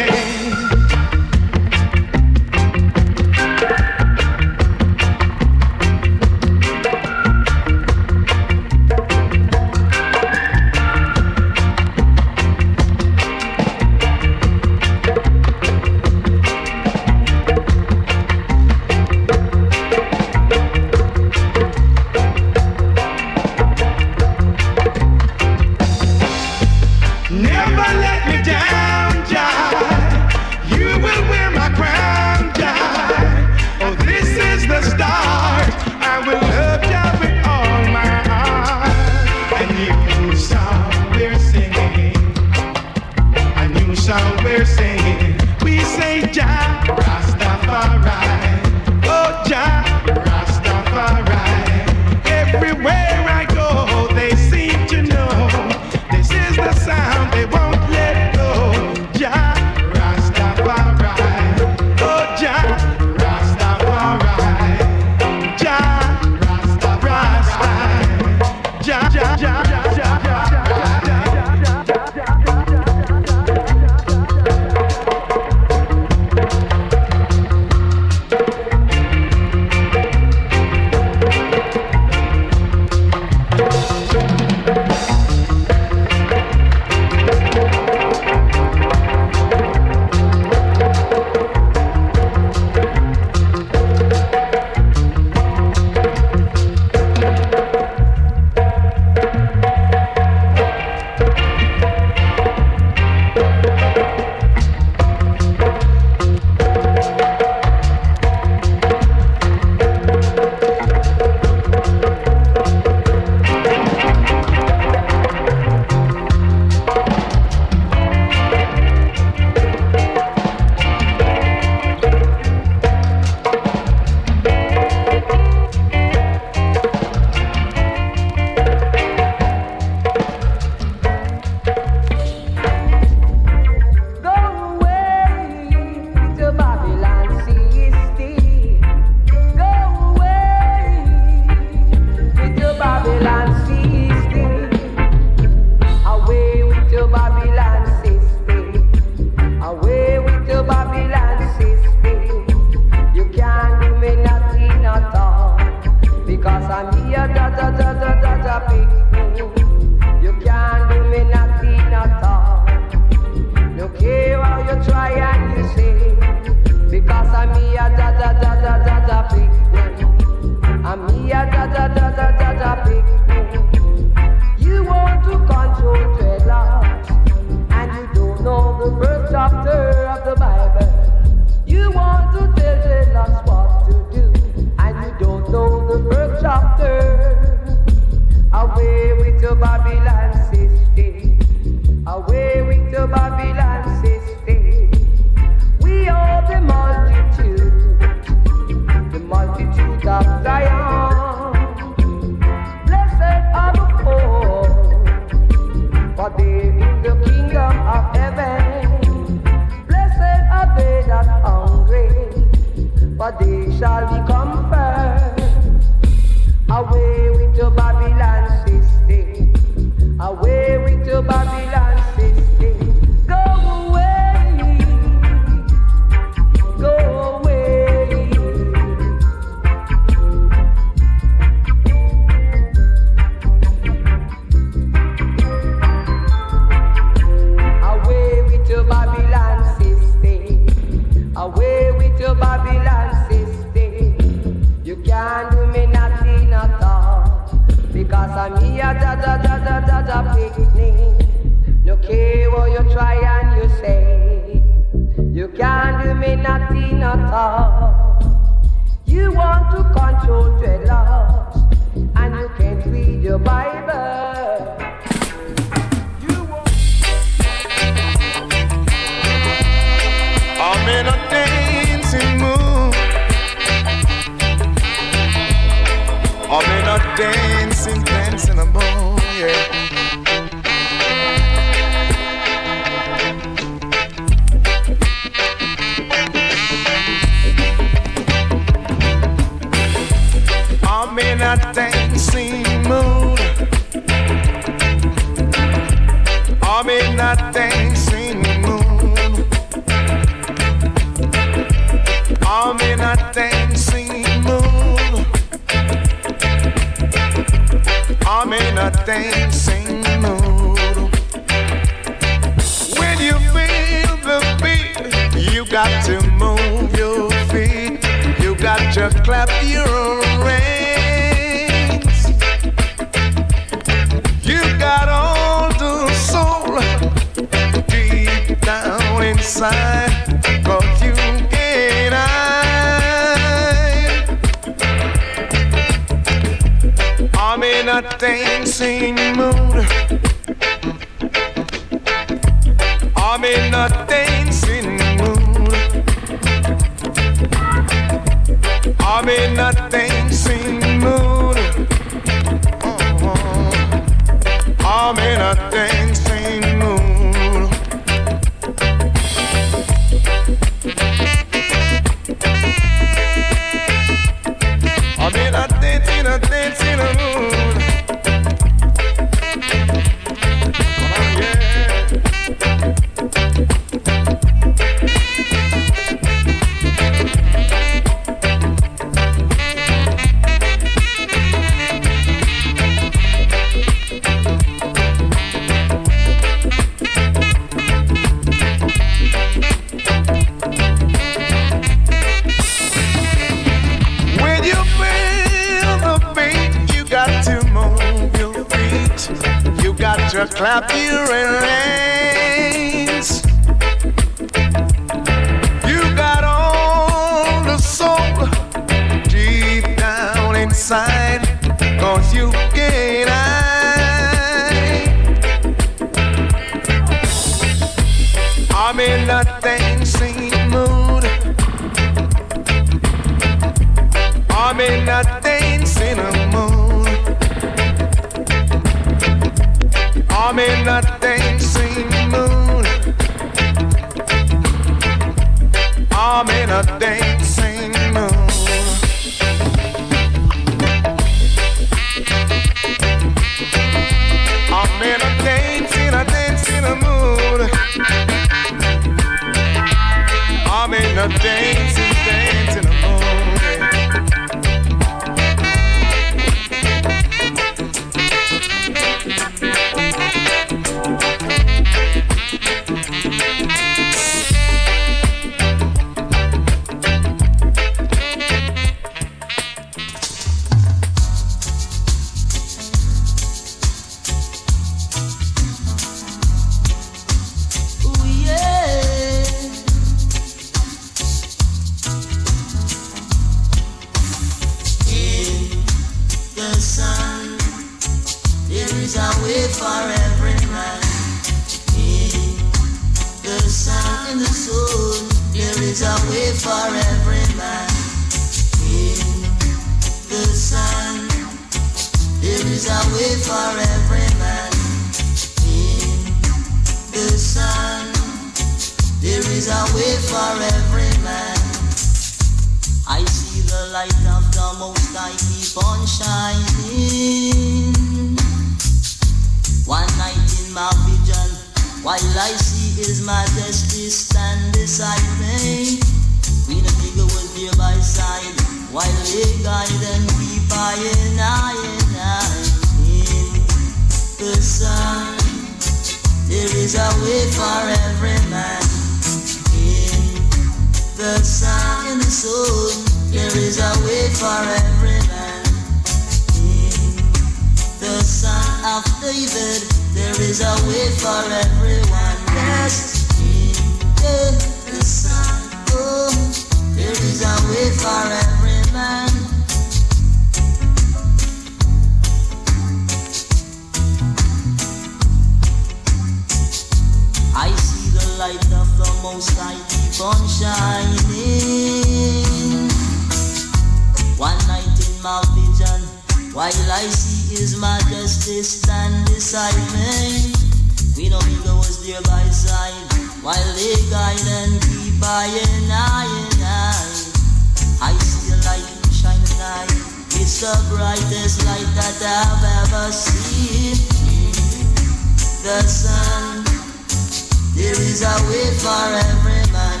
[597.92, 600.00] There is a way for every man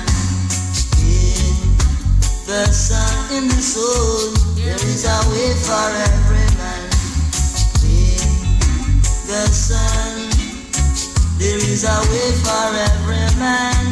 [0.96, 1.76] in
[2.48, 4.32] the sun, in the soul.
[4.56, 6.88] There is a way for every man
[7.84, 8.32] in
[9.28, 10.24] the sun.
[11.36, 13.84] There is a way for every man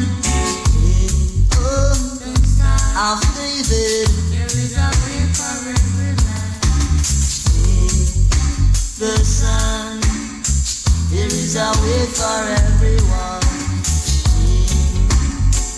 [0.81, 1.93] in oh,
[2.25, 2.81] the sun.
[2.97, 6.57] After evil, there is a way for every man
[7.69, 7.93] in
[8.97, 10.01] the sun.
[11.11, 13.60] There is a way for everyone.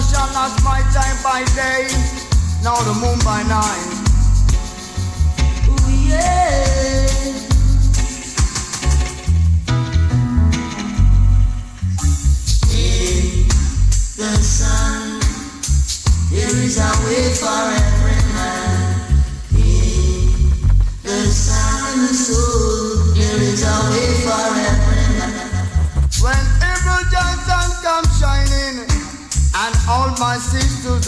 [0.00, 1.86] shall not my time by day,
[2.62, 3.93] now the moon by night.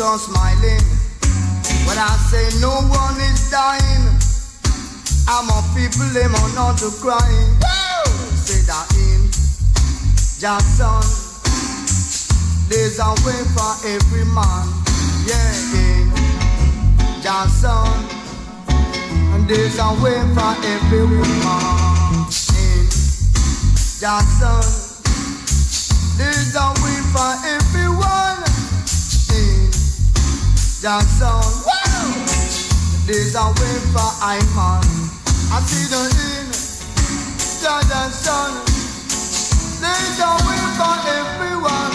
[0.01, 0.85] Are smiling.
[1.87, 4.05] When I say no one is dying,
[5.27, 7.57] I'm a people them are not to crying.
[8.37, 9.31] Say that in
[10.37, 11.01] Jackson,
[12.69, 14.69] there's a way for every man.
[15.25, 16.13] Yeah, in
[17.23, 17.89] Jackson,
[19.33, 22.27] and there's a way for every woman.
[22.53, 22.85] In
[24.01, 24.87] Jackson.
[26.19, 28.36] There's a way for everyone
[30.87, 31.43] Jackson.
[33.11, 34.87] There's a way for Iman.
[35.51, 36.47] I see the in
[37.59, 38.55] Jackson.
[39.83, 41.91] There's a way for everyone.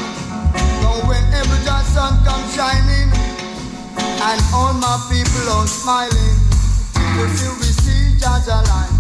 [0.84, 3.08] So whenever Jackson comes shining,
[3.96, 6.36] and all my people are smiling,
[7.16, 8.92] we see we see Jaja line.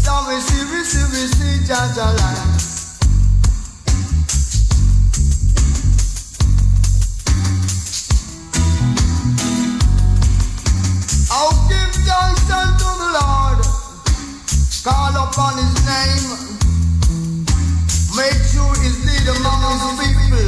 [0.00, 2.53] So we see we see we see Jaja line.
[15.34, 16.30] Upon his name.
[18.14, 20.46] Make sure he's lead among his people.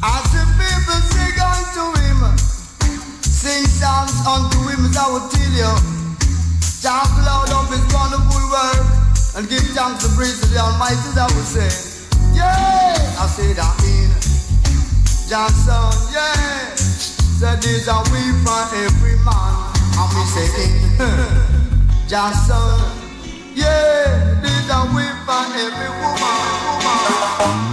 [0.00, 2.20] As the people sing unto him,
[3.20, 5.74] sing songs unto him as I will tell you.
[6.80, 8.88] Talk loud of his wonderful work
[9.36, 11.68] and give thanks and praise to the Almighty as I will say.
[12.32, 14.08] Yeah, I say that in.
[15.28, 16.74] Jackson, yeah.
[17.36, 19.67] Said there's a way for every man.
[20.00, 22.80] And we say in Jackson,
[23.54, 24.38] yeah.
[24.40, 26.38] There's a way for every woman.
[27.42, 27.67] woman.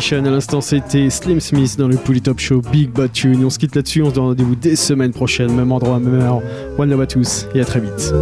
[0.00, 3.44] À l'instant c'était Slim Smith dans le Pouli Top Show Big Bad Tune.
[3.44, 6.40] On se quitte là-dessus, on se donne rendez-vous dès semaine prochaine, même endroit, même heure.
[6.78, 8.12] One love à tous et à très vite.